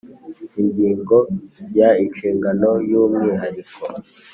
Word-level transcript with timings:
Ingingo 0.61 1.17
ya 1.77 1.89
Inshingano 2.03 2.69
y 2.89 2.93
umwihariko 3.01 3.81